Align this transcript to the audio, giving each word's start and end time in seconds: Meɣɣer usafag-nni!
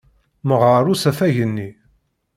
Meɣɣer 0.47 0.83
usafag-nni! 0.93 1.69